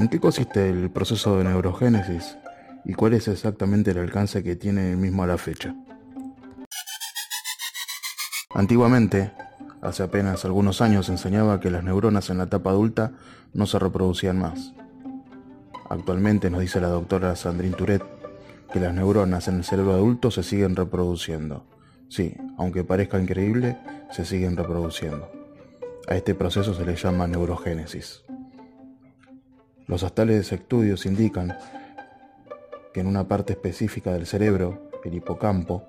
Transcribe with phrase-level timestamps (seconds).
[0.00, 2.38] ¿En qué consiste el proceso de neurogénesis
[2.86, 5.74] y cuál es exactamente el alcance que tiene el mismo a la fecha?
[8.54, 9.30] Antiguamente,
[9.82, 13.12] hace apenas algunos años, se enseñaba que las neuronas en la etapa adulta
[13.52, 14.72] no se reproducían más.
[15.90, 18.06] Actualmente nos dice la doctora Sandrine Tourette
[18.72, 21.66] que las neuronas en el cerebro adulto se siguen reproduciendo.
[22.08, 23.76] Sí, aunque parezca increíble,
[24.10, 25.30] se siguen reproduciendo.
[26.08, 28.24] A este proceso se le llama neurogénesis.
[29.90, 31.58] Los actuales estudios indican
[32.94, 35.82] que en una parte específica del cerebro, el hipocampo,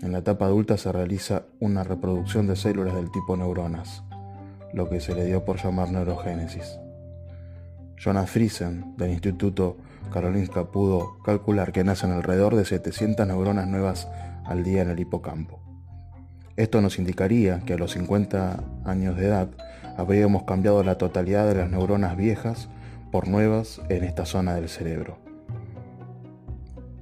[0.00, 4.04] en la etapa adulta se realiza una reproducción de células del tipo neuronas,
[4.72, 6.78] lo que se le dio por llamar neurogénesis.
[7.96, 9.78] Jonas Friesen, del Instituto
[10.12, 14.06] Karolinska, pudo calcular que nacen alrededor de 700 neuronas nuevas
[14.44, 15.60] al día en el hipocampo.
[16.54, 19.48] Esto nos indicaría que a los 50 años de edad
[19.96, 22.68] habríamos cambiado la totalidad de las neuronas viejas
[23.10, 25.18] por nuevas en esta zona del cerebro.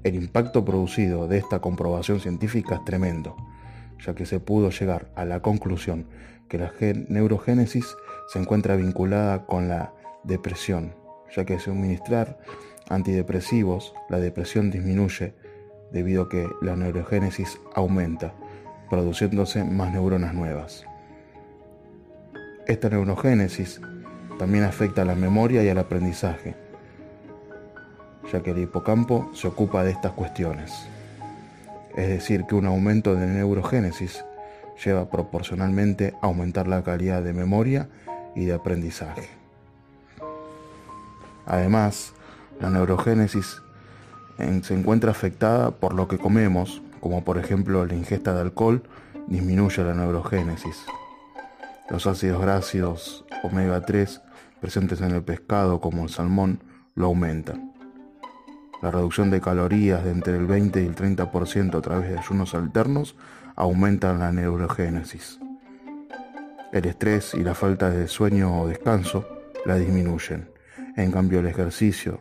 [0.04, 3.36] El impacto producido de esta comprobación científica es tremendo,
[4.04, 6.06] ya que se pudo llegar a la conclusión
[6.48, 6.72] que la
[7.08, 7.96] neurogénesis
[8.28, 10.94] se encuentra vinculada con la depresión,
[11.34, 12.38] ya que suministrar
[12.88, 15.34] antidepresivos, la depresión disminuye
[15.92, 18.32] debido a que la neurogénesis aumenta,
[18.90, 20.84] produciéndose más neuronas nuevas.
[22.66, 23.80] Esta neurogénesis
[24.38, 26.54] también afecta a la memoria y al aprendizaje,
[28.32, 30.72] ya que el hipocampo se ocupa de estas cuestiones.
[31.96, 34.24] Es decir, que un aumento de neurogénesis
[34.84, 37.88] lleva proporcionalmente a aumentar la calidad de memoria
[38.34, 39.28] y de aprendizaje.
[41.46, 42.12] Además,
[42.60, 43.62] la neurogénesis
[44.62, 48.82] se encuentra afectada por lo que comemos, como por ejemplo la ingesta de alcohol,
[49.28, 50.76] disminuye la neurogénesis.
[51.88, 54.20] Los ácidos grasos omega 3
[54.60, 56.60] presentes en el pescado como el salmón
[56.94, 57.72] lo aumentan.
[58.82, 62.54] La reducción de calorías de entre el 20 y el 30% a través de ayunos
[62.54, 63.16] alternos
[63.54, 65.40] aumentan la neurogénesis.
[66.72, 69.26] El estrés y la falta de sueño o descanso
[69.64, 70.50] la disminuyen.
[70.96, 72.20] En cambio el ejercicio,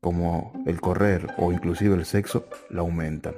[0.00, 3.34] como el correr o inclusive el sexo, la aumentan.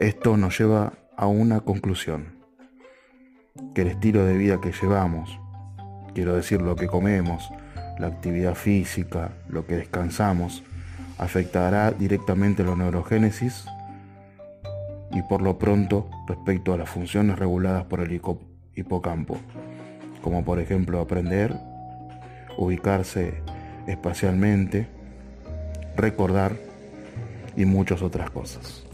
[0.00, 2.38] Esto nos lleva a una conclusión,
[3.74, 5.38] que el estilo de vida que llevamos,
[6.14, 7.50] quiero decir lo que comemos,
[7.98, 10.62] la actividad física, lo que descansamos,
[11.18, 13.64] afectará directamente la neurogénesis
[15.12, 18.20] y por lo pronto respecto a las funciones reguladas por el
[18.74, 19.38] hipocampo,
[20.22, 21.54] como por ejemplo aprender,
[22.56, 23.34] ubicarse
[23.86, 24.86] espacialmente,
[25.96, 26.52] recordar
[27.56, 28.84] y muchas otras cosas.